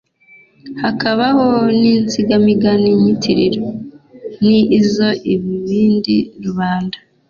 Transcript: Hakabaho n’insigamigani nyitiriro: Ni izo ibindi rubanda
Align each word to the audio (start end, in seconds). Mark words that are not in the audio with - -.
Hakabaho 0.81 1.47
n’insigamigani 1.79 2.89
nyitiriro: 3.01 3.65
Ni 4.45 4.59
izo 4.79 5.09
ibindi 5.33 6.15
rubanda 6.43 6.97